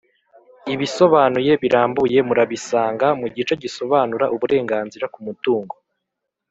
ibisobanuye 0.73 1.51
birambuye 1.63 2.17
murabisanga, 2.27 3.07
mu 3.19 3.27
gice 3.35 3.53
gisobanura 3.63 4.25
uburenganzira 4.35 5.05
ku 5.13 5.19
mutungo. 5.27 5.75